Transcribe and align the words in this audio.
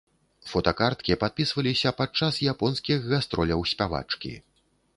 Фотакарткі 0.51 1.17
падпісваліся 1.23 1.93
падчас 2.01 2.41
японскіх 2.55 3.05
гастроляў 3.15 3.59
спявачкі. 3.73 4.33